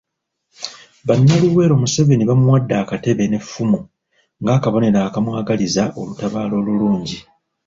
[1.07, 3.79] Bannaluweero Museveni baamuwadde akatebe n'effumu
[4.41, 7.17] ng'akabonero akamwagaliza olutabaalo olulungi.